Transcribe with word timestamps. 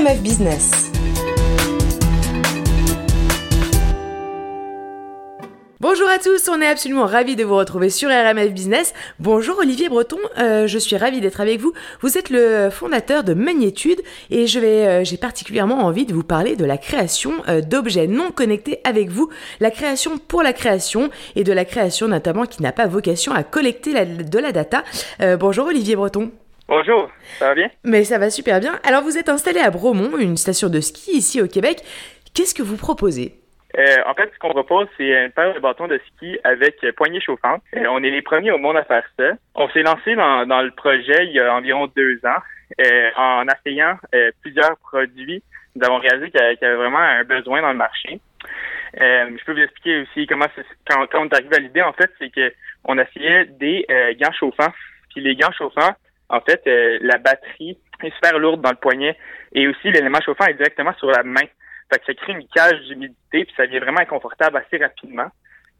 RMF 0.00 0.20
Business. 0.22 0.92
Bonjour 5.80 6.08
à 6.08 6.18
tous, 6.18 6.48
on 6.48 6.60
est 6.62 6.66
absolument 6.66 7.04
ravis 7.04 7.36
de 7.36 7.44
vous 7.44 7.56
retrouver 7.56 7.90
sur 7.90 8.08
RMF 8.08 8.50
Business. 8.52 8.94
Bonjour 9.18 9.58
Olivier 9.58 9.90
Breton, 9.90 10.18
euh, 10.38 10.66
je 10.66 10.78
suis 10.78 10.96
ravie 10.96 11.20
d'être 11.20 11.40
avec 11.42 11.60
vous. 11.60 11.74
Vous 12.00 12.16
êtes 12.16 12.30
le 12.30 12.70
fondateur 12.70 13.24
de 13.24 13.34
Magnétude 13.34 14.00
et 14.30 14.46
euh, 14.56 15.04
j'ai 15.04 15.16
particulièrement 15.18 15.84
envie 15.84 16.06
de 16.06 16.14
vous 16.14 16.24
parler 16.24 16.56
de 16.56 16.64
la 16.64 16.78
création 16.78 17.32
euh, 17.48 17.60
d'objets 17.60 18.06
non 18.06 18.30
connectés 18.30 18.80
avec 18.84 19.10
vous, 19.10 19.28
la 19.58 19.70
création 19.70 20.16
pour 20.16 20.42
la 20.42 20.54
création 20.54 21.10
et 21.36 21.44
de 21.44 21.52
la 21.52 21.66
création 21.66 22.08
notamment 22.08 22.46
qui 22.46 22.62
n'a 22.62 22.72
pas 22.72 22.86
vocation 22.86 23.32
à 23.32 23.42
collecter 23.42 23.92
de 23.92 24.38
la 24.38 24.52
data. 24.52 24.82
bonjour 25.38 25.66
Olivier 25.66 25.96
Breton. 25.96 26.30
Bonjour, 26.70 27.10
ça 27.40 27.48
va 27.48 27.54
bien? 27.56 27.68
Mais 27.82 28.04
ça 28.04 28.16
va 28.16 28.30
super 28.30 28.60
bien. 28.60 28.78
Alors 28.84 29.02
vous 29.02 29.18
êtes 29.18 29.28
installé 29.28 29.58
à 29.58 29.70
Bromont, 29.72 30.16
une 30.16 30.36
station 30.36 30.68
de 30.68 30.78
ski 30.78 31.16
ici 31.16 31.42
au 31.42 31.48
Québec. 31.48 31.78
Qu'est-ce 32.32 32.54
que 32.54 32.62
vous 32.62 32.76
proposez? 32.76 33.34
Euh, 33.76 33.96
en 34.06 34.14
fait, 34.14 34.30
ce 34.32 34.38
qu'on 34.38 34.50
propose, 34.50 34.86
c'est 34.96 35.08
une 35.08 35.32
paire 35.32 35.52
de 35.52 35.58
bâtons 35.58 35.88
de 35.88 36.00
ski 36.06 36.38
avec 36.44 36.76
poignée 36.94 37.20
chauffante. 37.20 37.60
Euh, 37.74 37.86
on 37.90 38.00
est 38.04 38.10
les 38.10 38.22
premiers 38.22 38.52
au 38.52 38.58
monde 38.58 38.76
à 38.76 38.84
faire 38.84 39.02
ça. 39.18 39.32
On 39.56 39.68
s'est 39.70 39.82
lancé 39.82 40.14
dans, 40.14 40.46
dans, 40.46 40.62
le 40.62 40.70
projet 40.70 41.26
il 41.26 41.32
y 41.32 41.40
a 41.40 41.52
environ 41.52 41.88
deux 41.96 42.20
ans 42.24 42.38
euh, 42.80 43.10
en 43.16 43.46
essayant 43.48 43.96
plusieurs 44.40 44.76
produits. 44.76 45.42
Nous 45.74 45.84
avons 45.84 45.98
réalisé 45.98 46.30
qu'il 46.30 46.40
y, 46.40 46.64
avait 46.64 46.76
vraiment 46.76 46.98
un 46.98 47.24
besoin 47.24 47.62
dans 47.62 47.72
le 47.72 47.78
marché. 47.78 48.20
je 48.94 49.44
peux 49.44 49.54
vous 49.54 49.58
expliquer 49.58 50.02
aussi 50.02 50.28
comment 50.28 50.46
quand, 50.88 51.04
quand 51.08 51.22
on 51.22 51.26
est 51.26 51.34
arrivé 51.34 51.56
à 51.56 51.58
l'idée, 51.58 51.82
en 51.82 51.94
fait, 51.94 52.12
c'est 52.20 52.30
que 52.30 52.52
on 52.84 52.96
essayait 52.96 53.46
des 53.46 53.84
gants 54.20 54.32
chauffants. 54.38 54.72
Puis 55.12 55.20
les 55.20 55.34
gants 55.34 55.50
chauffants, 55.50 55.96
en 56.30 56.40
fait, 56.40 56.62
la 56.64 57.18
batterie 57.18 57.78
est 58.02 58.14
super 58.14 58.38
lourde 58.38 58.62
dans 58.62 58.70
le 58.70 58.76
poignet 58.76 59.16
et 59.52 59.68
aussi 59.68 59.90
l'élément 59.90 60.20
chauffant 60.20 60.46
est 60.46 60.54
directement 60.54 60.94
sur 60.94 61.10
la 61.10 61.22
main. 61.22 61.46
Fait 61.92 61.98
que 61.98 62.06
ça 62.06 62.14
crée 62.14 62.32
une 62.32 62.46
cage 62.48 62.80
d'humidité, 62.86 63.44
puis 63.44 63.54
ça 63.56 63.66
devient 63.66 63.80
vraiment 63.80 64.00
inconfortable 64.00 64.56
assez 64.56 64.82
rapidement. 64.82 65.28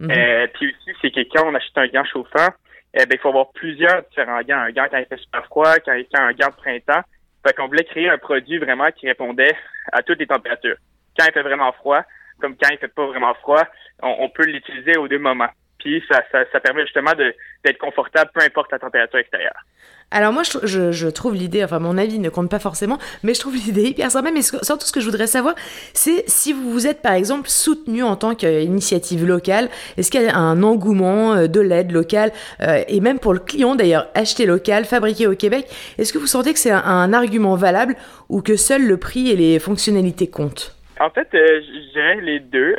Mhm. 0.01 0.11
euh, 0.11 0.47
puis 0.55 0.75
aussi, 0.75 0.98
c'est 1.01 1.11
que 1.11 1.21
quand 1.33 1.47
on 1.47 1.55
achète 1.55 1.77
un 1.77 1.87
gant 1.87 2.05
chauffant, 2.05 2.48
eh 2.95 3.06
ben, 3.06 3.12
il 3.12 3.19
faut 3.19 3.28
avoir 3.28 3.53
plusieurs 3.53 4.03
différents 4.09 4.43
gants. 4.43 4.59
Un 4.59 4.73
gant 4.73 4.87
quand 4.91 4.98
il 4.98 5.06
fait 5.06 5.19
super 5.19 5.45
froid, 5.47 5.77
quand 5.84 5.93
il 5.93 6.05
fait 6.05 6.19
un 6.19 6.33
gant 6.33 6.48
de 6.48 6.56
printemps. 6.56 7.03
Fait 7.47 7.55
qu'on 7.55 7.69
voulait 7.69 7.84
créer 7.84 8.09
un 8.09 8.19
produit 8.19 8.59
vraiment 8.59 8.91
qui 8.91 9.06
répondait 9.06 9.56
à 9.93 10.03
toutes 10.03 10.19
les 10.19 10.27
températures. 10.27 10.77
Quand 11.19 11.25
il 11.27 11.33
fait 11.33 11.43
vraiment 11.43 11.73
froid, 11.73 12.03
comme 12.41 12.56
quand 12.56 12.69
il 12.71 12.78
fait 12.78 12.89
pas 12.89 13.06
vraiment 13.06 13.34
froid, 13.34 13.62
on, 14.03 14.28
peut 14.31 14.45
l'utiliser 14.45 14.97
aux 14.98 15.09
deux 15.09 15.19
moments. 15.19 15.48
Puis 15.81 16.03
ça, 16.09 16.23
ça, 16.31 16.45
ça 16.53 16.61
permet 16.61 16.83
justement 16.83 17.12
d'être 17.14 17.78
confortable 17.78 18.31
peu 18.33 18.42
importe 18.42 18.70
la 18.73 18.78
température 18.78 19.19
extérieure. 19.19 19.64
Alors 20.12 20.33
moi, 20.33 20.42
je, 20.42 20.91
je, 20.91 21.09
trouve 21.09 21.37
l'idée, 21.37 21.62
enfin 21.62 21.78
mon 21.78 21.97
avis 21.97 22.19
ne 22.19 22.31
compte 22.31 22.50
pas 22.50 22.59
forcément, 22.59 22.98
mais 23.22 23.33
je 23.33 23.41
trouve 23.41 23.55
l'idée 23.55 23.83
hyper 23.83 24.11
sympa. 24.11 24.33
Mais 24.33 24.42
surtout, 24.42 24.84
ce 24.84 24.92
que 24.92 24.98
je 24.98 25.05
voudrais 25.05 25.28
savoir, 25.28 25.55
c'est 25.95 26.28
si 26.28 26.53
vous 26.53 26.72
vous 26.72 26.89
êtes 26.89 27.00
par 27.00 27.12
exemple 27.12 27.48
soutenu 27.48 28.03
en 28.03 28.17
tant 28.17 28.34
qu'initiative 28.34 29.25
locale, 29.25 29.69
est-ce 29.97 30.11
qu'il 30.11 30.22
y 30.22 30.27
a 30.27 30.37
un 30.37 30.64
engouement 30.64 31.34
euh, 31.34 31.47
de 31.47 31.61
l'aide 31.61 31.92
locale 31.92 32.33
euh, 32.61 32.83
et 32.89 33.00
même 33.00 33.20
pour 33.20 33.33
le 33.33 33.39
client 33.39 33.77
d'ailleurs, 33.77 34.09
acheter 34.15 34.47
local, 34.47 34.84
fabriqué 34.84 35.28
au 35.28 35.37
Québec, 35.37 35.67
est-ce 35.97 36.12
que 36.12 36.19
vous 36.19 36.27
sentez 36.27 36.53
que 36.53 36.59
c'est 36.59 36.72
un, 36.72 37.12
argument 37.12 37.55
valable 37.55 37.94
ou 38.28 38.42
que 38.42 38.56
seul 38.56 38.87
le 38.87 38.97
prix 38.97 39.31
et 39.31 39.37
les 39.37 39.59
fonctionnalités 39.59 40.28
comptent? 40.28 40.77
En 40.98 41.11
fait, 41.11 41.28
euh, 41.34 41.61
je 41.62 41.92
dirais 41.92 42.20
les 42.20 42.41
deux. 42.41 42.75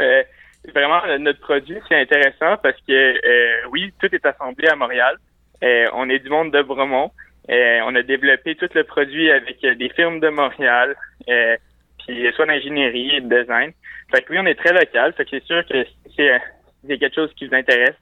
Vraiment, 0.73 1.02
notre 1.19 1.39
produit, 1.39 1.77
c'est 1.88 2.00
intéressant 2.00 2.58
parce 2.61 2.77
que 2.88 3.67
oui, 3.69 3.94
tout 4.00 4.14
est 4.14 4.25
assemblé 4.25 4.67
à 4.67 4.75
Montréal. 4.75 5.17
Euh, 5.64 5.88
on 5.94 6.09
est 6.09 6.19
du 6.19 6.30
monde 6.30 6.52
de 6.52 6.61
Bromont. 6.61 7.11
Euh, 7.50 7.80
on 7.86 7.95
a 7.95 8.02
développé 8.03 8.55
tout 8.55 8.69
le 8.73 8.83
produit 8.83 9.31
avec 9.31 9.64
euh, 9.64 9.75
des 9.75 9.89
firmes 9.89 10.19
de 10.19 10.30
Montréal, 10.30 10.95
puis 11.25 12.31
soit 12.36 12.45
d'ingénierie 12.45 13.16
et 13.16 13.22
de 13.22 13.42
design. 13.42 13.72
Fait 14.11 14.22
que 14.22 14.33
oui, 14.33 14.39
on 14.39 14.45
est 14.45 14.55
très 14.55 14.73
local. 14.73 15.14
C'est 15.17 15.44
sûr 15.44 15.66
que 15.67 15.86
c'est 16.16 16.98
quelque 16.98 17.15
chose 17.15 17.32
qui 17.36 17.48
vous 17.48 17.55
intéresse 17.55 17.95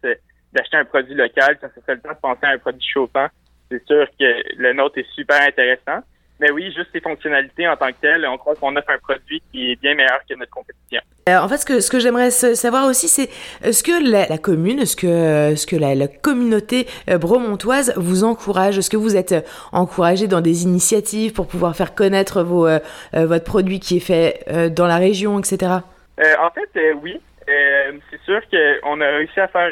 d'acheter 0.53 0.77
un 0.77 0.85
produit 0.85 1.15
local, 1.15 1.57
quand 1.59 1.67
fait 1.85 1.95
le 1.95 2.01
temps 2.01 2.13
de 2.13 2.19
penser 2.19 2.45
à 2.45 2.49
un 2.49 2.57
produit 2.57 2.81
chauffant, 2.81 3.27
c'est 3.69 3.85
sûr 3.85 4.07
que 4.19 4.57
le 4.57 4.73
nôtre 4.73 4.97
est 4.97 5.09
super 5.13 5.41
intéressant. 5.41 5.99
Mais 6.39 6.51
oui, 6.51 6.71
juste 6.75 6.89
les 6.93 7.01
fonctionnalités 7.01 7.67
en 7.67 7.75
tant 7.75 7.87
que 7.87 7.99
telles, 8.01 8.25
on 8.25 8.37
croit 8.37 8.55
qu'on 8.55 8.75
offre 8.75 8.89
un 8.89 8.97
produit 8.97 9.41
qui 9.51 9.71
est 9.71 9.75
bien 9.81 9.93
meilleur 9.93 10.19
que 10.27 10.35
notre 10.35 10.51
compétition. 10.51 11.01
Euh, 11.27 11.37
en 11.37 11.47
fait, 11.49 11.57
ce 11.57 11.65
que, 11.65 11.79
ce 11.81 11.91
que 11.91 11.99
j'aimerais 11.99 12.31
savoir 12.31 12.87
aussi, 12.87 13.07
c'est 13.07 13.29
est-ce 13.61 13.83
que 13.83 14.09
la, 14.09 14.37
commune, 14.37 14.79
est-ce 14.79 14.95
que, 14.95 15.55
ce 15.55 15.67
que 15.67 15.75
la, 15.75 16.07
communauté 16.07 16.87
euh, 17.09 17.17
bromontoise 17.17 17.93
vous 17.97 18.23
encourage 18.23 18.77
Est-ce 18.77 18.89
que 18.89 18.97
vous 18.97 19.17
êtes 19.17 19.33
euh, 19.33 19.41
encouragé 19.73 20.27
dans 20.27 20.41
des 20.41 20.63
initiatives 20.63 21.33
pour 21.33 21.47
pouvoir 21.47 21.75
faire 21.75 21.93
connaître 21.93 22.41
vos, 22.41 22.67
votre 23.13 23.45
produit 23.45 23.79
qui 23.79 23.97
est 23.97 23.99
fait 23.99 24.45
dans 24.75 24.87
la 24.87 24.97
région, 24.97 25.39
etc. 25.39 25.71
en 26.19 26.49
fait, 26.51 26.69
oui. 27.01 27.19
c'est 27.47 28.21
sûr 28.23 28.41
qu'on 28.49 29.01
a 29.01 29.07
réussi 29.07 29.39
à 29.39 29.47
faire 29.47 29.69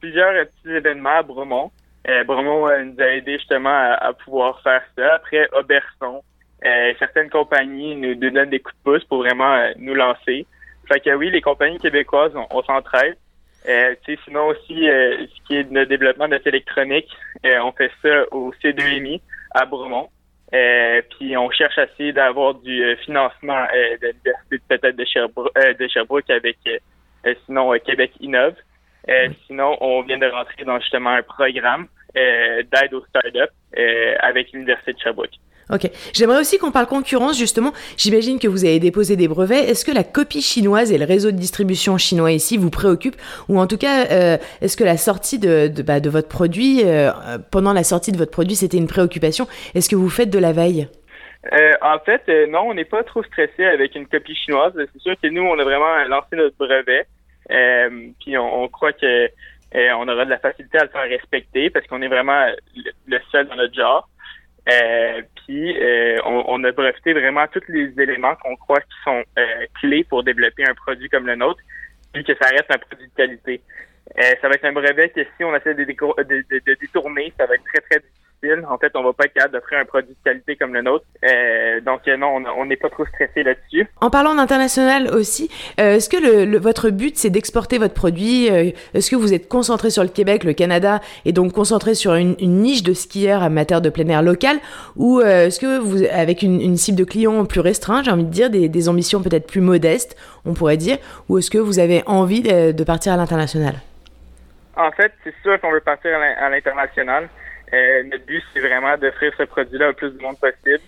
plusieurs 0.00 0.46
petits 0.46 0.76
événements 0.76 1.18
à 1.18 1.22
Bromont. 1.22 1.70
Euh, 2.08 2.24
Bromont 2.24 2.68
euh, 2.68 2.84
nous 2.84 3.00
a 3.00 3.06
aidé 3.08 3.38
justement 3.38 3.94
à, 3.98 4.12
pouvoir 4.12 4.60
faire 4.62 4.82
ça. 4.96 5.14
Après, 5.14 5.48
Auberson, 5.52 6.22
euh, 6.64 6.92
certaines 6.98 7.30
compagnies 7.30 7.96
nous, 7.96 8.14
donnent 8.14 8.50
des 8.50 8.60
coups 8.60 8.76
de 8.76 8.90
pouce 8.90 9.04
pour 9.04 9.18
vraiment 9.18 9.54
euh, 9.54 9.72
nous 9.78 9.94
lancer. 9.94 10.46
Fait 10.86 11.00
que 11.00 11.14
oui, 11.14 11.30
les 11.30 11.40
compagnies 11.40 11.78
québécoises, 11.78 12.32
on, 12.50 12.62
s'entraide. 12.62 13.16
Euh, 13.66 13.94
sinon 14.24 14.48
aussi, 14.48 14.84
ce 14.84 15.46
qui 15.46 15.56
est 15.56 15.70
le 15.70 15.86
développement 15.86 16.28
de 16.28 16.38
électronique, 16.44 17.08
on 17.42 17.72
fait 17.72 17.90
ça 18.02 18.24
au 18.30 18.52
C2MI 18.62 19.22
à 19.52 19.64
Bromont. 19.64 20.10
puis 20.52 21.34
on 21.38 21.50
cherche 21.50 21.78
à 21.78 21.84
essayer 21.84 22.12
d'avoir 22.12 22.52
du 22.56 22.96
financement 23.06 23.64
de 23.72 24.08
l'Université 24.08 24.58
peut-être 24.68 24.96
de 24.96 25.04
Sherbrooke, 25.06 25.54
de 25.56 25.88
Sherbrooke 25.88 26.28
avec 26.28 26.58
sinon 27.46 27.72
Québec 27.78 28.12
Innove. 28.20 28.56
Sinon, 29.46 29.76
on 29.80 30.02
vient 30.02 30.18
de 30.18 30.26
rentrer 30.26 30.64
dans 30.64 30.78
justement 30.80 31.10
un 31.10 31.22
programme 31.22 31.86
euh, 32.16 32.62
d'aide 32.72 32.94
aux 32.94 33.04
startups 33.06 33.38
euh, 33.78 34.14
avec 34.20 34.52
l'Université 34.52 34.92
de 34.92 34.98
Sherbrooke. 34.98 35.38
Ok. 35.70 35.90
J'aimerais 36.12 36.40
aussi 36.40 36.58
qu'on 36.58 36.70
parle 36.70 36.86
concurrence, 36.86 37.38
justement. 37.38 37.72
J'imagine 37.96 38.38
que 38.38 38.48
vous 38.48 38.64
avez 38.64 38.78
déposé 38.78 39.16
des 39.16 39.28
brevets. 39.28 39.68
Est-ce 39.68 39.84
que 39.84 39.92
la 39.92 40.04
copie 40.04 40.42
chinoise 40.42 40.92
et 40.92 40.98
le 40.98 41.06
réseau 41.06 41.30
de 41.30 41.36
distribution 41.36 41.96
chinois 41.96 42.32
ici 42.32 42.58
vous 42.58 42.70
préoccupent? 42.70 43.16
Ou 43.48 43.58
en 43.58 43.66
tout 43.66 43.78
cas, 43.78 44.06
euh, 44.10 44.36
est-ce 44.60 44.76
que 44.76 44.84
la 44.84 44.98
sortie 44.98 45.38
de, 45.38 45.68
de, 45.68 45.82
bah, 45.82 46.00
de 46.00 46.10
votre 46.10 46.28
produit, 46.28 46.82
euh, 46.84 47.10
pendant 47.50 47.72
la 47.72 47.82
sortie 47.82 48.12
de 48.12 48.18
votre 48.18 48.30
produit, 48.30 48.56
c'était 48.56 48.76
une 48.76 48.86
préoccupation? 48.86 49.46
Est-ce 49.74 49.88
que 49.88 49.96
vous 49.96 50.10
faites 50.10 50.30
de 50.30 50.38
la 50.38 50.52
veille? 50.52 50.86
Euh, 51.52 51.72
en 51.80 51.98
fait, 51.98 52.22
non, 52.48 52.68
on 52.68 52.74
n'est 52.74 52.84
pas 52.84 53.02
trop 53.02 53.22
stressé 53.22 53.64
avec 53.64 53.94
une 53.94 54.06
copie 54.06 54.34
chinoise. 54.34 54.72
C'est 54.76 55.00
sûr 55.00 55.14
que 55.20 55.28
nous, 55.28 55.42
on 55.42 55.58
a 55.58 55.64
vraiment 55.64 55.96
lancé 56.08 56.36
notre 56.36 56.56
brevet. 56.58 57.06
Puis 57.48 58.36
on, 58.38 58.68
croit 58.68 58.92
que 58.92 59.26
euh, 59.26 59.90
on 59.96 60.08
aura 60.08 60.24
de 60.24 60.30
la 60.30 60.38
facilité 60.38 60.78
à 60.78 60.84
le 60.84 60.90
faire 60.90 61.08
respecter 61.08 61.70
parce 61.70 61.86
qu'on 61.86 62.02
est 62.02 62.08
vraiment 62.08 62.46
le, 63.06 63.18
seul 63.30 63.48
dans 63.48 63.56
notre 63.56 63.74
genre. 63.74 64.08
Euh, 64.72 65.20
puis 65.44 65.76
euh, 65.78 66.18
on, 66.24 66.64
a 66.64 66.72
breveté 66.72 67.12
vraiment 67.12 67.46
tous 67.48 67.60
les 67.68 67.92
éléments 68.00 68.34
qu'on 68.36 68.56
croit 68.56 68.80
qui 68.80 68.96
sont 69.04 69.22
clés 69.80 70.04
pour 70.04 70.24
développer 70.24 70.64
un 70.64 70.74
produit 70.74 71.08
comme 71.08 71.26
le 71.26 71.36
nôtre, 71.36 71.60
puis 72.12 72.24
que 72.24 72.32
ça 72.40 72.48
reste 72.48 72.70
un 72.70 72.78
produit 72.78 73.08
de 73.08 73.14
qualité. 73.14 73.60
ça 74.16 74.48
va 74.48 74.54
être 74.54 74.64
un 74.64 74.72
brevet 74.72 75.10
que 75.10 75.22
si 75.36 75.44
on 75.44 75.54
essaie 75.54 75.74
de 75.74 75.84
détourner, 75.84 77.32
ça 77.38 77.46
va 77.46 77.54
être 77.54 77.64
très 77.64 77.80
très 77.80 78.00
difficile 78.00 78.23
en 78.68 78.78
fait, 78.78 78.92
on 78.94 79.02
va 79.02 79.12
pas 79.12 79.24
être 79.24 79.34
capable 79.34 79.54
d'offrir 79.54 79.78
un 79.78 79.84
produit 79.84 80.10
de 80.14 80.30
qualité 80.30 80.56
comme 80.56 80.74
le 80.74 80.82
nôtre. 80.82 81.04
Euh, 81.24 81.80
donc 81.80 82.06
euh, 82.08 82.16
non, 82.16 82.42
on 82.56 82.66
n'est 82.66 82.76
pas 82.76 82.88
trop 82.90 83.04
stressé 83.06 83.42
là-dessus. 83.42 83.86
En 84.00 84.10
parlant 84.10 84.34
d'international 84.34 85.08
aussi, 85.08 85.50
euh, 85.80 85.96
est-ce 85.96 86.08
que 86.08 86.16
le, 86.16 86.58
votre 86.58 86.90
but 86.90 87.16
c'est 87.16 87.30
d'exporter 87.30 87.78
votre 87.78 87.94
produit 87.94 88.46
Est-ce 88.46 89.10
que 89.10 89.16
vous 89.16 89.32
êtes 89.32 89.48
concentré 89.48 89.90
sur 89.90 90.02
le 90.02 90.08
Québec, 90.08 90.44
le 90.44 90.52
Canada, 90.52 91.00
et 91.24 91.32
donc 91.32 91.52
concentré 91.52 91.94
sur 91.94 92.14
une, 92.14 92.34
niche 92.40 92.82
de 92.82 92.92
skieurs 92.92 93.42
amateurs 93.42 93.80
de 93.80 93.90
plein 93.90 94.08
air 94.08 94.22
local, 94.22 94.58
ou 94.96 95.20
est-ce 95.20 95.58
que 95.58 95.78
vous, 95.78 96.04
avec 96.12 96.42
une, 96.42 96.76
cible 96.76 96.98
de 96.98 97.04
clients 97.04 97.44
plus 97.44 97.60
restreinte, 97.60 98.04
j'ai 98.04 98.10
envie 98.10 98.24
de 98.24 98.30
dire, 98.30 98.50
des, 98.50 98.88
ambitions 98.88 99.22
peut-être 99.22 99.46
plus 99.46 99.60
modestes, 99.60 100.16
on 100.44 100.54
pourrait 100.54 100.76
dire, 100.76 100.98
ou 101.28 101.38
est-ce 101.38 101.50
que 101.50 101.58
vous 101.58 101.78
avez 101.78 102.02
envie 102.06 102.42
de, 102.42 102.84
partir 102.84 103.12
à 103.12 103.16
l'international? 103.16 103.74
En 104.76 104.90
fait, 104.90 105.12
c'est 105.22 105.34
sûr 105.42 105.60
qu'on 105.60 105.70
veut 105.70 105.80
partir 105.80 106.10
à 106.16 106.50
l'international. 106.50 107.28
Euh, 107.72 108.02
notre 108.04 108.26
but, 108.26 108.42
c'est 108.52 108.60
vraiment 108.60 108.96
d'offrir 108.96 109.32
ce 109.36 109.44
produit-là 109.44 109.90
au 109.90 109.92
plus 109.92 110.10
de 110.10 110.20
monde 110.20 110.38
possible. 110.38 110.82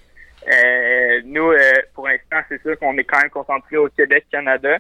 Euh, 0.47 1.21
nous, 1.25 1.51
euh, 1.51 1.73
pour 1.95 2.07
l'instant, 2.07 2.39
c'est 2.49 2.61
sûr 2.63 2.79
qu'on 2.79 2.97
est 2.99 3.05
quand 3.05 3.21
même 3.21 3.31
concentré 3.31 3.77
au 3.77 3.89
Québec, 3.89 4.27
Canada. 4.31 4.79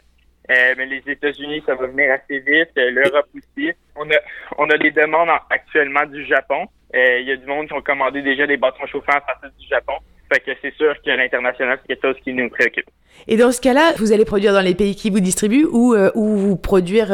mais 0.48 0.86
les 0.86 1.02
États-Unis, 1.06 1.62
ça 1.66 1.74
va 1.74 1.86
venir 1.86 2.12
assez 2.12 2.38
vite. 2.40 2.70
L'Europe 2.76 3.28
aussi. 3.34 3.72
On 3.96 4.08
a, 4.10 4.16
on 4.58 4.70
a 4.70 4.78
des 4.78 4.90
demandes 4.90 5.30
actuellement 5.50 6.06
du 6.06 6.24
Japon. 6.24 6.66
Il 6.94 7.24
y 7.26 7.32
a 7.32 7.36
du 7.36 7.46
monde 7.46 7.66
qui 7.66 7.72
ont 7.72 7.82
commandé 7.82 8.22
déjà 8.22 8.46
des 8.46 8.56
bâtons 8.56 8.86
chauffants 8.86 9.16
à 9.16 9.20
partir 9.20 9.50
du 9.58 9.66
Japon. 9.66 9.94
Fait 10.32 10.40
que 10.40 10.50
c'est 10.62 10.74
sûr 10.74 10.94
que 11.04 11.10
l'international, 11.10 11.78
c'est 11.82 11.94
quelque 11.94 12.06
chose 12.08 12.22
qui 12.22 12.32
nous 12.32 12.48
préoccupe. 12.48 12.86
Et 13.26 13.36
dans 13.36 13.50
ce 13.50 13.60
cas-là, 13.60 13.92
vous 13.98 14.12
allez 14.12 14.24
produire 14.24 14.52
dans 14.52 14.60
les 14.60 14.74
pays 14.74 14.94
qui 14.94 15.10
vous 15.10 15.20
distribuent 15.20 15.66
ou, 15.70 15.96
ou 16.14 16.36
vous 16.36 16.56
produire 16.56 17.08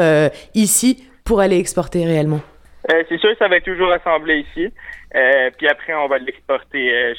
ici 0.54 1.08
pour 1.24 1.40
aller 1.40 1.58
exporter 1.58 2.04
réellement? 2.04 2.40
Euh, 2.90 3.04
c'est 3.08 3.18
sûr 3.18 3.30
ça 3.38 3.48
va 3.48 3.56
être 3.56 3.64
toujours 3.64 3.92
assemblé 3.92 4.40
ici. 4.40 4.72
Euh, 5.14 5.50
puis 5.56 5.68
après, 5.68 5.94
on 5.94 6.08
va 6.08 6.18
l'exporter. 6.18 6.92
Euh, 6.92 7.14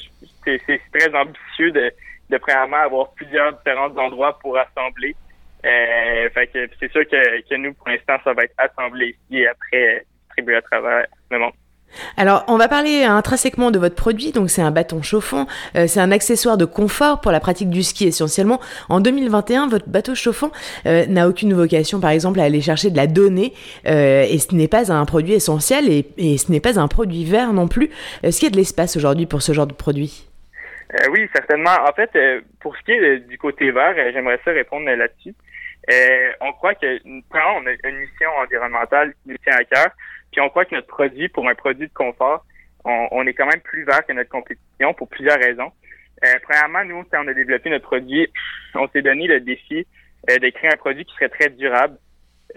c'est 0.45 0.81
très 0.93 1.15
ambitieux 1.15 1.71
de 1.71 2.37
premièrement 2.37 2.77
avoir 2.77 3.13
plusieurs 3.13 3.53
différents 3.53 3.95
endroits 3.97 4.37
pour 4.39 4.57
assembler. 4.57 5.15
Euh, 5.65 6.29
fait 6.31 6.47
que 6.47 6.69
c'est 6.79 6.91
sûr 6.91 7.07
que, 7.07 7.41
que 7.47 7.55
nous, 7.55 7.73
pour 7.73 7.87
l'instant, 7.87 8.17
ça 8.23 8.33
va 8.33 8.43
être 8.43 8.55
assemblé 8.57 9.09
ici 9.09 9.41
et 9.41 9.47
après 9.47 10.05
distribué 10.25 10.55
à 10.57 10.61
travers 10.61 11.05
le 11.31 11.39
monde. 11.39 11.52
Alors, 12.15 12.43
on 12.47 12.57
va 12.57 12.67
parler 12.67 13.03
intrinsèquement 13.03 13.71
de 13.71 13.79
votre 13.79 13.95
produit. 13.95 14.31
Donc, 14.31 14.49
c'est 14.49 14.61
un 14.61 14.71
bâton 14.71 15.01
chauffant. 15.01 15.47
Euh, 15.75 15.87
c'est 15.87 15.99
un 15.99 16.11
accessoire 16.11 16.57
de 16.57 16.65
confort 16.65 17.21
pour 17.21 17.31
la 17.31 17.39
pratique 17.39 17.69
du 17.69 17.81
ski 17.81 18.07
essentiellement. 18.07 18.59
En 18.89 18.99
2021, 18.99 19.67
votre 19.67 19.89
bateau 19.89 20.13
chauffant 20.13 20.51
euh, 20.85 21.05
n'a 21.07 21.27
aucune 21.27 21.53
vocation, 21.53 21.99
par 21.99 22.11
exemple, 22.11 22.39
à 22.39 22.43
aller 22.43 22.61
chercher 22.61 22.91
de 22.91 22.97
la 22.97 23.07
donnée. 23.07 23.53
Euh, 23.87 24.25
et 24.29 24.37
ce 24.37 24.53
n'est 24.53 24.67
pas 24.67 24.91
un 24.91 25.05
produit 25.05 25.33
essentiel 25.33 25.89
et, 25.89 26.05
et 26.17 26.37
ce 26.37 26.51
n'est 26.51 26.59
pas 26.59 26.79
un 26.79 26.87
produit 26.87 27.25
vert 27.25 27.51
non 27.51 27.67
plus. 27.67 27.89
Est-ce 28.21 28.39
qu'il 28.39 28.47
y 28.47 28.51
a 28.51 28.53
de 28.53 28.57
l'espace 28.57 28.95
aujourd'hui 28.95 29.25
pour 29.25 29.41
ce 29.41 29.51
genre 29.53 29.67
de 29.67 29.73
produit? 29.73 30.29
Oui, 31.09 31.27
certainement. 31.33 31.75
En 31.89 31.93
fait, 31.93 32.11
pour 32.59 32.77
ce 32.77 32.83
qui 32.83 32.91
est 32.91 33.19
du 33.27 33.39
côté 33.39 33.71
vert, 33.71 33.95
j'aimerais 34.13 34.39
ça 34.45 34.51
répondre 34.51 34.85
là-dessus. 34.85 35.33
on 36.41 36.53
croit 36.53 36.75
que, 36.75 36.99
on 37.05 37.65
a 37.65 37.89
une 37.89 37.97
mission 37.97 38.29
environnementale 38.39 39.13
qui 39.23 39.31
nous 39.31 39.37
tient 39.43 39.55
à 39.55 39.63
cœur. 39.63 39.87
Puis 40.33 40.41
on 40.41 40.49
croit 40.49 40.65
que 40.65 40.75
notre 40.75 40.87
produit, 40.87 41.29
pour 41.29 41.47
un 41.47 41.55
produit 41.55 41.87
de 41.87 41.93
confort, 41.93 42.43
on, 42.83 43.25
est 43.25 43.33
quand 43.33 43.45
même 43.45 43.61
plus 43.61 43.85
vert 43.85 44.05
que 44.05 44.11
notre 44.11 44.29
compétition 44.29 44.93
pour 44.93 45.07
plusieurs 45.07 45.37
raisons. 45.37 45.71
Euh, 46.25 46.33
premièrement, 46.43 46.83
nous, 46.83 47.03
quand 47.09 47.23
on 47.23 47.27
a 47.29 47.33
développé 47.33 47.69
notre 47.69 47.85
produit, 47.85 48.27
on 48.75 48.89
s'est 48.89 49.01
donné 49.01 49.27
le 49.27 49.39
défi 49.39 49.87
euh, 50.29 50.37
d'écrire 50.37 50.71
un 50.73 50.77
produit 50.77 51.05
qui 51.05 51.13
serait 51.15 51.29
très 51.29 51.49
durable, 51.49 51.97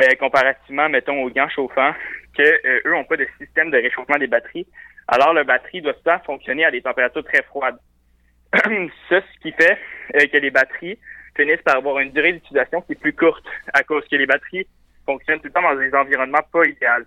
euh, 0.00 0.14
comparativement, 0.18 0.88
mettons, 0.88 1.22
aux 1.22 1.30
gants 1.30 1.48
chauffants, 1.48 1.92
que 2.36 2.42
euh, 2.42 2.80
eux 2.86 2.92
n'ont 2.92 3.04
pas 3.04 3.16
de 3.16 3.26
système 3.38 3.70
de 3.70 3.76
réchauffement 3.76 4.18
des 4.18 4.26
batteries. 4.26 4.66
Alors, 5.06 5.32
la 5.32 5.44
batterie 5.44 5.82
doit 5.82 6.00
pas 6.02 6.18
fonctionner 6.20 6.64
à 6.64 6.70
des 6.70 6.82
températures 6.82 7.24
très 7.24 7.42
froides. 7.42 7.78
Ça, 8.54 9.20
ce 9.20 9.40
qui 9.42 9.52
fait 9.52 9.78
que 10.12 10.36
les 10.38 10.50
batteries 10.50 10.98
finissent 11.36 11.62
par 11.62 11.76
avoir 11.76 11.98
une 11.98 12.12
durée 12.12 12.32
d'utilisation 12.32 12.80
qui 12.82 12.92
est 12.92 13.00
plus 13.00 13.12
courte, 13.12 13.44
à 13.72 13.82
cause 13.82 14.04
que 14.08 14.16
les 14.16 14.26
batteries 14.26 14.66
fonctionnent 15.04 15.40
tout 15.40 15.46
le 15.46 15.52
temps 15.52 15.62
dans 15.62 15.76
des 15.76 15.92
environnements 15.94 16.42
pas 16.52 16.64
idéaux. 16.64 17.04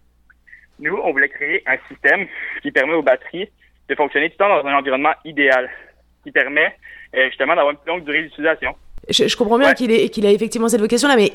Nous, 0.79 0.95
on 0.95 1.11
voulait 1.11 1.29
créer 1.29 1.61
un 1.67 1.77
système 1.89 2.27
qui 2.61 2.71
permet 2.71 2.93
aux 2.93 3.03
batteries 3.03 3.49
de 3.89 3.95
fonctionner 3.95 4.29
tout 4.29 4.35
le 4.39 4.45
temps 4.45 4.63
dans 4.63 4.67
un 4.67 4.77
environnement 4.77 5.13
idéal, 5.25 5.69
qui 6.23 6.31
permet 6.31 6.75
euh, 7.15 7.27
justement 7.27 7.55
d'avoir 7.55 7.71
une 7.71 7.77
plus 7.77 7.89
longue 7.89 8.03
durée 8.05 8.23
d'utilisation. 8.23 8.75
Je, 9.09 9.35
comprends 9.35 9.57
bien 9.57 9.73
qu'il 9.73 10.09
qu'il 10.09 10.25
a 10.25 10.31
effectivement 10.31 10.69
cette 10.69 10.81
vocation-là, 10.81 11.15
mais 11.15 11.31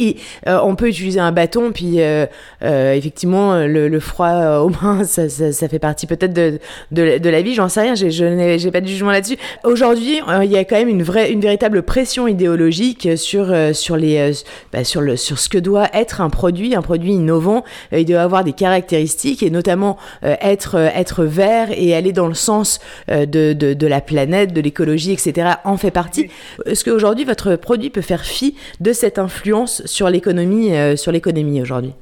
euh, 0.47 0.59
on 0.62 0.76
peut 0.76 0.88
utiliser 0.88 1.21
un 1.21 1.32
bâton, 1.32 1.73
puis 1.73 2.00
euh, 2.00 2.26
euh, 2.62 2.93
effectivement, 2.93 3.56
le, 3.67 4.00
froid 4.00 4.59
au 4.59 4.71
moins, 4.71 5.05
ça, 5.05 5.29
ça, 5.29 5.69
fait 5.69 5.79
partie 5.79 6.06
peut-être 6.06 6.32
de, 6.32 6.59
de, 6.91 7.29
la 7.31 7.43
vie, 7.43 7.55
j'en 7.55 7.69
sais 7.69 7.82
rien, 7.82 7.94
je 7.94 8.25
n'ai 8.25 8.71
pas 8.71 8.81
de 8.81 8.87
jugement 8.87 9.11
là-dessus. 9.11 9.37
Aujourd'hui, 9.65 10.21
il 10.43 10.50
y 10.50 10.56
a 10.56 10.65
quand 10.65 10.76
même 10.76 10.88
une, 10.88 11.03
vraie, 11.03 11.31
une 11.31 11.41
véritable 11.41 11.82
pression 11.82 12.29
idéologique 12.29 13.17
sur, 13.17 13.53
sur, 13.75 13.97
les, 13.97 14.32
bah, 14.73 14.85
sur, 14.85 15.00
le, 15.00 15.17
sur 15.17 15.38
ce 15.38 15.49
que 15.49 15.59
doit 15.59 15.88
être 15.93 16.20
un 16.20 16.31
produit, 16.31 16.75
un 16.75 16.82
produit 16.82 17.12
innovant. 17.12 17.65
il 17.93 18.05
doit 18.05 18.20
avoir 18.20 18.44
des 18.44 18.53
caractéristiques, 18.53 19.43
et 19.43 19.50
notamment 19.50 19.97
être, 20.23 20.77
être 20.77 21.25
vert 21.25 21.69
et 21.77 21.94
aller 21.94 22.12
dans 22.12 22.29
le 22.29 22.35
sens 22.35 22.81
de, 23.09 23.25
de, 23.25 23.75
de 23.75 23.87
la 23.87 24.00
planète, 24.00 24.53
de 24.53 24.61
l'écologie, 24.61 25.12
etc., 25.12 25.53
en 25.65 25.77
fait 25.77 25.91
partie. 25.91 26.29
Est-ce 26.67 26.85
qu'aujourd'hui, 26.85 27.25
votre 27.25 27.56
produit 27.64 27.88
peut 27.88 28.02
faire 28.02 28.25
fi 28.25 28.56
de 28.81 28.93
cette 28.93 29.19
influence 29.19 29.84
sur 29.87 30.08
l'économie 30.11 30.76
euh, 30.76 30.96
sur 30.96 31.11
l'économie 31.11 31.61
aujourd'hui? 31.62 31.94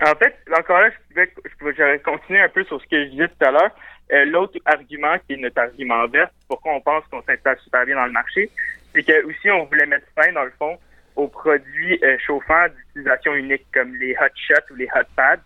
En 0.00 0.14
fait, 0.14 0.36
encore 0.56 0.80
là, 0.80 0.90
je 1.10 1.14
vais, 1.16 1.98
continuer 2.04 2.40
un 2.40 2.48
peu 2.50 2.62
sur 2.64 2.80
ce 2.80 2.86
que 2.86 3.04
je 3.04 3.10
disais 3.10 3.28
tout 3.28 3.44
à 3.44 3.50
l'heure. 3.50 3.70
Euh, 4.12 4.24
l'autre 4.26 4.58
argument 4.66 5.16
qui 5.26 5.34
est 5.34 5.38
notre 5.38 5.60
argument 5.60 6.06
vert, 6.06 6.28
pourquoi 6.46 6.74
on 6.74 6.80
pense 6.80 7.04
qu'on 7.10 7.22
s'installe 7.22 7.58
super 7.64 7.84
bien 7.84 7.96
dans 7.96 8.06
le 8.06 8.12
marché, 8.12 8.50
c'est 8.94 9.02
que 9.02 9.26
aussi 9.26 9.50
on 9.50 9.64
voulait 9.64 9.86
mettre 9.86 10.06
fin, 10.14 10.30
dans 10.32 10.44
le 10.44 10.52
fond, 10.58 10.78
aux 11.16 11.28
produits 11.28 11.98
euh, 12.04 12.16
chauffants 12.24 12.66
d'utilisation 12.76 13.34
unique 13.34 13.66
comme 13.74 13.94
les 13.96 14.12
hot 14.12 14.34
shots 14.36 14.72
ou 14.72 14.76
les 14.76 14.88
hot 14.94 15.08
pads. 15.16 15.42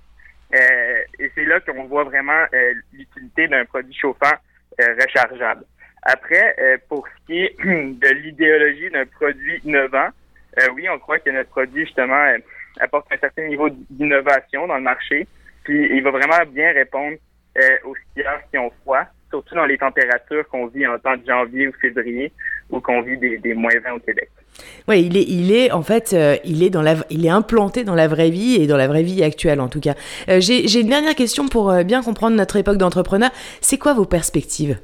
et 0.52 1.30
c'est 1.34 1.44
là 1.46 1.60
qu'on 1.60 1.84
voit 1.84 2.04
vraiment 2.04 2.44
l'utilité 2.92 3.48
d'un 3.48 3.64
produit 3.64 3.94
chauffant 3.94 4.36
rechargeable. 4.78 5.64
Après, 6.02 6.56
euh, 6.60 6.76
pour 6.88 7.06
ce 7.06 7.26
qui 7.26 7.38
est 7.40 7.56
de 7.64 8.08
l'idéologie 8.08 8.90
d'un 8.90 9.06
produit 9.06 9.60
innovant, 9.64 10.08
euh, 10.60 10.66
oui, 10.74 10.88
on 10.88 10.98
croit 10.98 11.20
que 11.20 11.30
notre 11.30 11.50
produit, 11.50 11.86
justement, 11.86 12.14
euh, 12.14 12.38
apporte 12.80 13.06
un 13.12 13.18
certain 13.18 13.46
niveau 13.46 13.68
d'innovation 13.90 14.66
dans 14.66 14.76
le 14.76 14.82
marché. 14.82 15.26
Puis 15.64 15.88
il 15.94 16.02
va 16.02 16.10
vraiment 16.10 16.44
bien 16.50 16.72
répondre 16.72 17.16
aux 17.84 17.94
skieurs 17.94 18.40
qui 18.50 18.56
ont 18.56 18.72
froid, 18.82 19.02
surtout 19.30 19.54
dans 19.54 19.66
les 19.66 19.76
températures 19.76 20.48
qu'on 20.48 20.66
vit 20.66 20.86
en 20.86 20.98
temps 20.98 21.16
de 21.16 21.24
janvier 21.24 21.68
ou 21.68 21.72
février, 21.80 22.32
ou 22.70 22.80
qu'on 22.80 23.02
vit 23.02 23.18
des, 23.18 23.36
des, 23.38 23.54
moins 23.54 23.78
20 23.84 23.92
au 23.92 23.98
Québec. 23.98 24.30
Oui, 24.88 25.04
il 25.04 25.16
est, 25.18 25.24
il 25.28 25.54
est 25.54 25.70
en 25.70 25.82
fait, 25.82 26.16
il 26.44 26.62
est 26.62 26.70
dans 26.70 26.80
la, 26.80 26.96
il 27.10 27.26
est 27.26 27.30
implanté 27.30 27.84
dans 27.84 27.94
la 27.94 28.08
vraie 28.08 28.30
vie 28.30 28.56
et 28.60 28.66
dans 28.66 28.78
la 28.78 28.88
vraie 28.88 29.02
vie 29.02 29.22
actuelle 29.22 29.60
en 29.60 29.68
tout 29.68 29.80
cas. 29.80 29.94
J'ai 30.26 30.80
une 30.80 30.88
dernière 30.88 31.14
question 31.14 31.46
pour 31.46 31.72
bien 31.84 32.02
comprendre 32.02 32.36
notre 32.36 32.56
époque 32.56 32.78
d'entrepreneur. 32.78 33.30
C'est 33.60 33.78
quoi 33.78 33.92
vos 33.92 34.06
perspectives? 34.06 34.78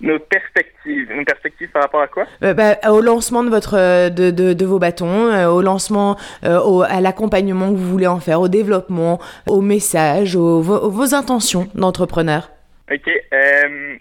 Nos 0.00 0.18
perspectives. 0.18 1.10
Nos 1.12 1.24
perspectives 1.24 1.70
par 1.70 1.82
rapport 1.82 2.02
à 2.02 2.08
quoi? 2.08 2.26
Euh, 2.42 2.54
bah, 2.54 2.76
Au 2.88 3.00
lancement 3.00 3.42
de, 3.42 3.50
votre, 3.50 3.76
euh, 3.76 4.10
de, 4.10 4.30
de, 4.30 4.52
de 4.52 4.66
vos 4.66 4.78
bâtons, 4.78 5.28
euh, 5.28 5.48
au 5.48 5.62
lancement, 5.62 6.16
au, 6.44 6.82
à 6.82 7.00
l'accompagnement 7.00 7.70
que 7.70 7.76
vous 7.76 7.90
voulez 7.90 8.06
en 8.06 8.20
faire, 8.20 8.40
au 8.40 8.48
développement, 8.48 9.18
au 9.46 9.60
message, 9.60 10.36
aux, 10.36 10.60
vos, 10.60 11.14
intentions 11.14 11.68
d'entrepreneur. 11.74 12.50
OK. 12.92 13.10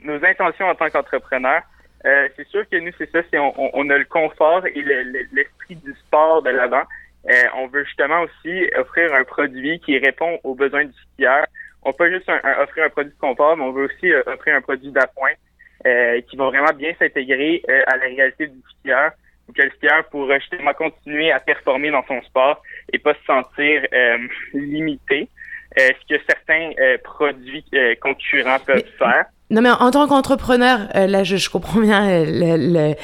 nos 0.03 0.24
intentions 0.25 0.68
en 0.68 0.75
tant 0.75 0.89
qu'entrepreneur, 0.89 1.62
c'est 2.03 2.47
sûr 2.50 2.63
que 2.69 2.77
nous, 2.77 2.92
c'est 2.97 3.09
ça, 3.12 3.19
c'est 3.31 3.39
on, 3.39 3.53
on, 3.57 3.89
a 3.89 3.97
le 3.97 4.06
confort 4.06 4.65
et 4.68 4.83
l'esprit 5.31 5.75
du 5.75 5.94
sport 6.06 6.44
de 6.44 6.51
l'avant. 6.51 6.83
on 7.56 7.68
veut 7.68 7.83
justement 7.86 8.21
aussi 8.21 8.69
offrir 8.77 9.13
un 9.13 9.24
produit 9.24 9.80
qui 9.80 9.97
répond 9.97 10.39
aux 10.44 10.53
besoins 10.53 10.86
du 10.86 10.94
skieur. 11.13 11.45
On 11.83 11.94
peut 11.94 12.12
juste 12.12 12.30
offrir 12.62 12.86
un 12.86 12.89
produit 12.89 13.12
de 13.12 13.19
confort, 13.19 13.57
mais 13.57 13.63
on 13.63 13.71
veut 13.71 13.86
aussi 13.86 14.13
offrir 14.27 14.56
un 14.56 14.62
produit 14.62 14.92
d'appoint 14.92 15.33
euh, 15.85 16.21
qui 16.21 16.35
va 16.35 16.45
vraiment 16.45 16.73
bien 16.75 16.93
s'intégrer 16.97 17.61
euh, 17.69 17.81
à 17.87 17.97
la 17.97 18.05
réalité 18.05 18.47
du 18.47 18.59
skieur 18.79 19.11
ou 19.47 19.53
que 19.53 19.61
le 19.61 19.69
skieur 19.77 20.03
pourra 20.09 20.39
justement 20.39 20.73
continuer 20.73 21.31
à 21.31 21.39
performer 21.39 21.91
dans 21.91 22.03
son 22.07 22.21
sport 22.23 22.61
et 22.91 22.99
pas 22.99 23.13
se 23.13 23.23
sentir 23.25 23.85
euh, 23.93 24.17
limité. 24.53 25.29
ce 25.77 26.15
que 26.15 26.21
certains 26.27 26.71
produits 27.03 27.65
concurrents 28.01 28.59
peuvent 28.65 28.89
faire. 28.97 29.25
Non, 29.51 29.61
mais 29.61 29.69
en 29.69 29.91
tant 29.91 30.07
qu'entrepreneur, 30.07 30.87
là, 30.95 31.23
je, 31.23 31.35
je, 31.35 31.49
comprends 31.49 31.81
bien 31.81 32.23
le, 32.23 32.55
le, 32.57 32.95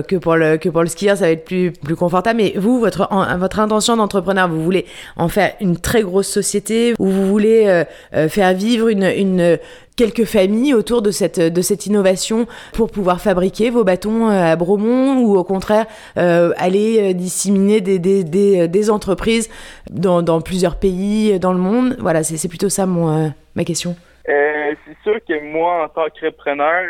que 0.00 0.16
pour 0.16 0.36
le 0.36 0.56
que 0.56 0.70
pour 0.70 0.80
le 0.80 0.88
skieur 0.88 1.16
ça 1.18 1.26
va 1.26 1.32
être 1.32 1.44
plus 1.44 1.72
plus 1.72 1.96
confortable 1.96 2.38
mais 2.38 2.54
vous 2.56 2.80
votre 2.80 3.08
votre 3.36 3.60
intention 3.60 3.96
d'entrepreneur 3.96 4.48
vous 4.48 4.62
voulez 4.62 4.86
en 5.16 5.28
faire 5.28 5.54
une 5.60 5.76
très 5.76 6.02
grosse 6.02 6.28
société 6.28 6.94
ou 6.98 7.06
vous 7.08 7.26
voulez 7.26 7.66
euh, 7.66 7.84
euh, 8.14 8.28
faire 8.28 8.54
vivre 8.54 8.88
une 8.88 9.04
une 9.04 9.58
quelques 9.96 10.24
familles 10.24 10.74
autour 10.74 11.02
de 11.02 11.10
cette 11.10 11.40
de 11.40 11.62
cette 11.62 11.86
innovation 11.86 12.46
pour 12.72 12.90
pouvoir 12.90 13.20
fabriquer 13.20 13.70
vos 13.70 13.84
bâtons 13.84 14.28
euh, 14.28 14.52
à 14.52 14.56
Bromont 14.56 15.20
ou 15.22 15.36
au 15.36 15.44
contraire 15.44 15.86
aller 16.16 17.14
disséminer 17.14 17.80
des, 17.80 17.98
des, 17.98 18.24
des, 18.24 18.68
des 18.68 18.90
entreprises 18.90 19.50
dans, 19.90 20.22
dans 20.22 20.40
plusieurs 20.40 20.78
pays 20.78 21.38
dans 21.38 21.52
le 21.52 21.58
monde 21.58 21.96
voilà 21.98 22.22
c'est 22.22 22.48
plutôt 22.48 22.68
ça 22.68 22.86
mon 22.86 23.32
ma 23.54 23.64
question 23.64 23.96
c'est 24.24 24.96
sûr 25.02 25.18
que 25.28 25.52
moi 25.52 25.84
en 25.84 25.88
tant 25.88 26.04
qu'entrepreneur 26.04 26.84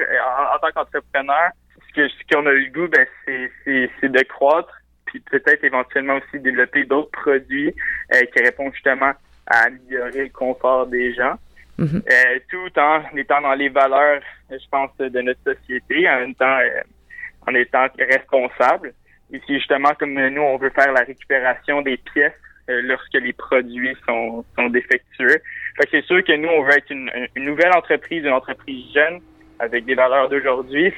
en 0.55 0.59
tant 0.59 0.73
qu'entrepreneur 0.75 1.51
ce 1.95 2.35
qu'on 2.35 2.47
a 2.47 2.53
eu 2.53 2.67
le 2.67 2.73
goût, 2.73 2.89
ben, 2.89 3.07
c'est 4.01 4.09
de 4.09 4.23
croître, 4.25 4.73
puis 5.07 5.21
peut-être 5.21 5.65
éventuellement 5.65 6.17
aussi 6.17 6.43
développer 6.43 6.85
d'autres 6.85 7.11
produits 7.11 7.75
euh, 8.15 8.21
qui 8.35 8.43
répondent 8.43 8.73
justement 8.73 9.13
à 9.47 9.65
améliorer 9.67 10.25
le 10.25 10.31
confort 10.31 10.87
des 10.87 11.15
gens. 11.15 11.35
Mm-hmm. 11.83 12.03
Euh, 12.11 12.39
tout 12.49 12.79
en 12.79 13.17
étant 13.17 13.41
dans 13.41 13.55
les 13.55 13.69
valeurs, 13.69 14.23
je 14.51 14.69
pense, 14.71 14.97
de 14.99 15.21
notre 15.21 15.41
société, 15.43 16.09
en 16.09 16.21
même 16.21 16.35
euh, 16.41 16.81
en 17.47 17.55
étant 17.55 17.87
responsable. 17.99 18.95
Et 19.33 19.41
si 19.47 19.55
justement, 19.55 19.93
comme 19.99 20.15
nous, 20.15 20.43
on 20.43 20.59
veut 20.59 20.71
faire 20.71 20.93
la 20.93 21.03
récupération 21.03 21.83
des 21.83 21.97
pièces 21.97 22.33
lorsque 22.69 23.15
les 23.15 23.33
produits 23.33 23.97
sont, 24.07 24.45
sont 24.57 24.69
défectueux. 24.69 25.39
c'est 25.91 26.05
sûr 26.05 26.23
que 26.23 26.37
nous, 26.37 26.49
on 26.49 26.63
veut 26.63 26.77
être 26.77 26.91
une, 26.91 27.11
une 27.35 27.47
nouvelle 27.47 27.73
entreprise, 27.75 28.25
une 28.25 28.33
entreprise 28.33 28.93
jeune, 28.95 29.21
avec 29.59 29.85
des 29.85 29.95
valeurs 29.95 30.29
d'aujourd'hui, 30.29 30.93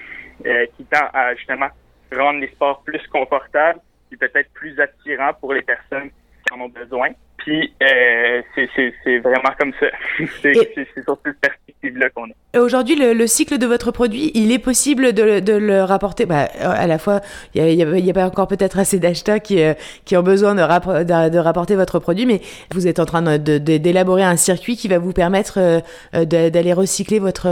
euh, 0.47 0.67
qui 0.77 0.85
tend 0.87 1.07
à 1.13 1.35
justement 1.35 1.69
rendre 2.13 2.41
les 2.41 2.49
sports 2.49 2.83
plus 2.83 3.01
confortables 3.09 3.81
et 4.11 4.17
peut-être 4.17 4.51
plus 4.53 4.79
attirants 4.81 5.35
pour 5.35 5.55
les 5.55 5.63
personnes 5.63 6.11
qui 6.11 6.53
en 6.53 6.61
ont 6.61 6.69
besoin. 6.69 7.11
Puis 7.45 7.75
euh, 7.83 8.41
c'est 8.57 9.19
vraiment 9.19 9.51
comme 9.59 9.73
ça. 9.79 9.87
c'est 10.43 10.55
sur 10.55 11.19
cette 11.25 11.41
perspective-là 11.41 12.09
qu'on 12.11 12.27
est. 12.29 12.59
Aujourd'hui, 12.59 12.97
le, 12.97 13.13
le, 13.13 13.27
cycle 13.27 13.59
de 13.59 13.67
votre 13.67 13.91
produit, 13.91 14.31
il 14.35 14.51
est 14.51 14.59
possible 14.59 15.13
de, 15.13 15.41
de 15.41 15.53
le 15.53 15.83
rapporter? 15.83 16.25
Bah, 16.25 16.49
à 16.61 16.87
la 16.87 16.99
fois, 16.99 17.21
il 17.55 17.63
n'y 17.63 17.83
a, 17.83 17.99
y 17.99 18.11
a, 18.11 18.15
pas 18.15 18.25
encore 18.25 18.49
peut-être 18.49 18.79
assez 18.79 18.99
d'acheteurs 18.99 19.41
qui, 19.41 19.63
euh, 19.63 19.75
qui 20.07 20.17
ont 20.17 20.23
besoin 20.23 20.55
de, 20.55 20.63
de, 20.63 21.29
de, 21.29 21.39
rapporter 21.39 21.77
votre 21.77 21.99
produit, 21.99 22.25
mais 22.25 22.41
vous 22.73 22.87
êtes 22.87 22.99
en 22.99 23.05
train 23.05 23.39
d'élaborer 23.39 24.23
un 24.23 24.37
circuit 24.37 24.77
qui 24.77 24.89
va 24.89 24.99
vous 24.99 25.13
permettre 25.13 25.83
d'aller 26.15 26.73
recycler 26.73 27.19
votre, 27.19 27.49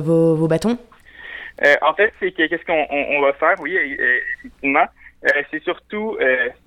vos, 0.00 0.34
vos 0.34 0.48
bâtons? 0.48 0.78
En 1.82 1.92
fait, 1.92 2.12
c'est 2.20 2.32
que 2.32 2.46
qu'est-ce 2.46 2.64
qu'on 2.64 2.86
on, 2.90 3.20
va 3.20 3.34
faire, 3.34 3.56
oui, 3.60 3.76
effectivement. 4.38 4.86
C'est 5.50 5.62
surtout 5.62 6.16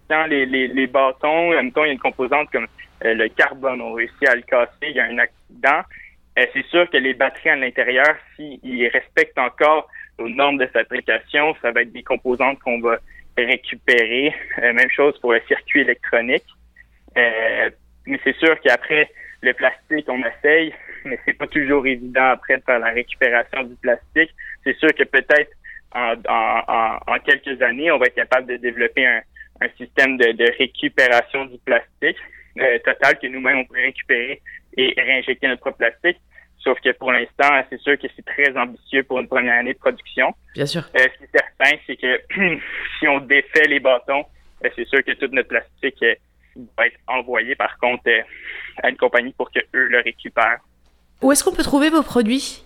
quand 0.09 0.25
les, 0.25 0.45
les, 0.45 0.67
les 0.67 0.87
bâtons, 0.87 1.51
en 1.51 1.55
même 1.55 1.71
temps, 1.71 1.83
il 1.83 1.87
y 1.87 1.89
a 1.89 1.93
une 1.93 1.99
composante 1.99 2.49
comme 2.51 2.67
le 3.01 3.27
carbone, 3.29 3.81
on 3.81 3.93
réussit 3.93 4.27
à 4.27 4.35
le 4.35 4.43
casser, 4.43 4.71
il 4.81 4.95
y 4.95 4.99
a 4.99 5.05
un 5.05 5.17
accident. 5.17 5.81
c'est 6.35 6.65
sûr 6.67 6.89
que 6.89 6.97
les 6.97 7.13
batteries 7.13 7.49
à 7.49 7.55
l'intérieur, 7.55 8.15
s'ils 8.35 8.87
respectent 8.87 9.39
encore 9.39 9.89
aux 10.19 10.29
normes 10.29 10.57
de 10.57 10.67
fabrication, 10.67 11.55
ça 11.61 11.71
va 11.71 11.81
être 11.81 11.91
des 11.91 12.03
composantes 12.03 12.59
qu'on 12.59 12.79
va 12.79 12.97
récupérer. 13.37 14.33
même 14.61 14.89
chose 14.89 15.19
pour 15.19 15.33
le 15.33 15.41
circuit 15.47 15.81
électronique. 15.81 16.45
mais 17.15 18.19
c'est 18.23 18.35
sûr 18.37 18.59
qu'après, 18.61 19.09
le 19.41 19.53
plastique, 19.53 20.05
on 20.07 20.23
essaye, 20.23 20.73
mais 21.05 21.19
c'est 21.25 21.33
pas 21.33 21.47
toujours 21.47 21.85
évident 21.85 22.29
après 22.29 22.57
de 22.57 22.63
faire 22.63 22.79
la 22.79 22.91
récupération 22.91 23.63
du 23.63 23.75
plastique. 23.75 24.33
C'est 24.63 24.77
sûr 24.77 24.93
que 24.93 25.03
peut-être 25.03 25.51
en, 25.93 26.15
en, 26.27 26.99
en, 27.07 27.19
quelques 27.19 27.61
années, 27.61 27.91
on 27.91 27.97
va 27.97 28.07
être 28.07 28.15
capable 28.15 28.47
de 28.47 28.57
développer 28.57 29.05
un, 29.05 29.21
un 29.61 29.69
système 29.77 30.17
de, 30.17 30.31
de, 30.31 30.51
récupération 30.57 31.45
du 31.45 31.57
plastique 31.59 32.17
euh, 32.59 32.79
total 32.79 33.17
que 33.19 33.27
nous-mêmes 33.27 33.59
on 33.59 33.65
peut 33.65 33.81
récupérer 33.81 34.41
et 34.77 34.93
réinjecter 34.97 35.47
notre 35.47 35.61
propre 35.61 35.77
plastique. 35.77 36.17
Sauf 36.63 36.79
que 36.79 36.91
pour 36.93 37.11
l'instant, 37.11 37.61
c'est 37.69 37.79
sûr 37.81 37.97
que 37.99 38.07
c'est 38.15 38.25
très 38.25 38.55
ambitieux 38.57 39.03
pour 39.03 39.19
une 39.19 39.27
première 39.27 39.59
année 39.59 39.73
de 39.73 39.79
production. 39.79 40.33
Bien 40.53 40.65
sûr. 40.65 40.83
Euh, 40.95 40.99
ce 40.99 41.17
qui 41.17 41.23
est 41.25 41.37
certain, 41.37 41.77
c'est 41.85 41.97
que 41.97 42.21
si 42.99 43.07
on 43.07 43.19
défait 43.19 43.67
les 43.67 43.79
bâtons, 43.79 44.23
euh, 44.63 44.69
c'est 44.75 44.87
sûr 44.87 45.03
que 45.03 45.11
tout 45.11 45.27
notre 45.33 45.49
plastique 45.49 46.01
euh, 46.03 46.15
va 46.77 46.87
être 46.87 46.97
envoyé 47.07 47.55
par 47.55 47.77
contre 47.79 48.09
à 48.81 48.89
une 48.89 48.97
compagnie 48.97 49.33
pour 49.33 49.51
qu'eux 49.51 49.63
le 49.73 49.99
récupèrent. 49.99 50.59
Où 51.21 51.31
est-ce 51.31 51.43
qu'on 51.43 51.53
peut 51.53 51.63
trouver 51.63 51.89
vos 51.89 52.03
produits? 52.03 52.63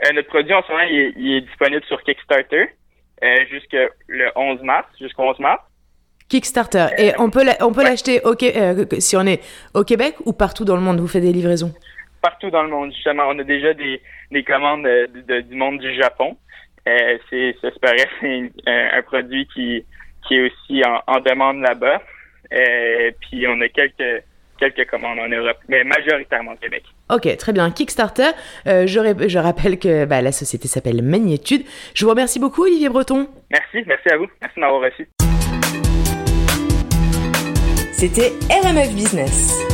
Euh, 0.00 0.12
notre 0.12 0.28
produit 0.28 0.54
en 0.54 0.62
ce 0.62 0.70
moment, 0.70 0.84
il 1.16 1.34
est, 1.34 1.40
disponible 1.42 1.84
sur 1.84 2.02
Kickstarter 2.02 2.66
euh, 3.22 3.36
jusqu'au 3.50 3.76
11 4.36 4.62
mars, 4.62 4.86
jusqu'au 5.00 5.22
11 5.22 5.38
mars. 5.40 5.62
Kickstarter. 6.28 6.86
Et 6.98 7.12
on 7.18 7.30
peut 7.30 7.44
on 7.60 7.72
peut 7.72 7.82
l'acheter 7.82 8.20
si 8.98 9.16
on 9.16 9.26
est 9.26 9.40
au 9.74 9.84
Québec 9.84 10.14
ou 10.24 10.32
partout 10.32 10.64
dans 10.64 10.76
le 10.76 10.80
monde. 10.80 10.98
Vous 10.98 11.08
faites 11.08 11.22
des 11.22 11.32
livraisons? 11.32 11.72
Partout 12.22 12.50
dans 12.50 12.62
le 12.62 12.70
monde. 12.70 12.92
Justement, 12.92 13.24
on 13.28 13.38
a 13.38 13.44
déjà 13.44 13.74
des, 13.74 14.00
des 14.30 14.42
commandes 14.42 14.88
du 15.26 15.54
monde 15.54 15.78
du 15.78 15.94
Japon. 15.94 16.36
c'est, 16.86 17.54
ça 17.60 17.70
se 17.70 17.78
paraît, 17.78 18.08
c'est 18.20 18.50
un, 18.66 19.02
produit 19.02 19.46
qui, 19.52 19.84
qui 20.26 20.36
est 20.36 20.46
aussi 20.46 20.82
en, 20.84 21.02
en 21.06 21.20
demande 21.20 21.60
là-bas. 21.60 22.00
puis 23.20 23.46
on 23.46 23.60
a 23.60 23.68
quelques 23.68 24.24
quelques 24.70 24.88
commandes 24.88 25.18
en 25.18 25.28
Europe, 25.28 25.58
mais 25.68 25.84
majoritairement 25.84 26.52
au 26.52 26.56
Québec. 26.56 26.84
Ok, 27.10 27.36
très 27.36 27.52
bien. 27.52 27.70
Kickstarter, 27.70 28.30
euh, 28.66 28.86
je, 28.86 29.28
je, 29.28 29.38
rappelle 29.38 29.78
que 29.78 30.04
bah, 30.04 30.22
la 30.22 30.32
société 30.32 30.68
s'appelle 30.68 31.02
Magnitude. 31.02 31.62
Je 31.94 32.04
vous 32.04 32.10
remercie 32.10 32.38
beaucoup, 32.38 32.62
Olivier 32.64 32.88
Breton. 32.88 33.28
Merci, 33.50 33.84
merci 33.86 34.08
à 34.10 34.16
vous. 34.16 34.26
Merci 34.40 34.56
de 34.56 34.60
m'avoir 34.60 34.82
reçu. 34.82 35.08
C'était 37.92 38.32
RMF 38.50 38.94
Business. 38.94 39.71